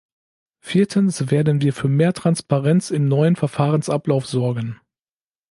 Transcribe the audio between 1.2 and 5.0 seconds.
werden wir für mehr Transparenz im neuen Verfahrensablauf sorgen.